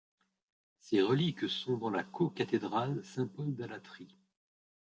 Ses 0.79 1.03
reliques 1.03 1.47
sont 1.47 1.77
dans 1.77 1.91
la 1.91 2.03
co-cathédrale 2.03 3.03
Saint-Paul 3.03 3.53
d'Alatri. 3.53 4.07